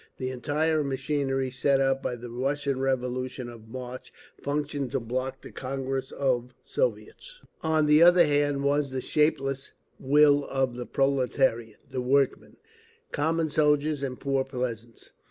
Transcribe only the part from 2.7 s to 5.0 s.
Revolution of March functioned to